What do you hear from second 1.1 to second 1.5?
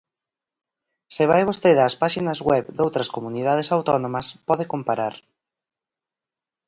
Se vai